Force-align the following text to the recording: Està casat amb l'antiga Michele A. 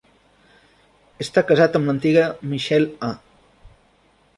Està 1.25 1.45
casat 1.51 1.79
amb 1.81 1.91
l'antiga 1.91 2.27
Michele 2.55 2.93
A. 3.11 3.15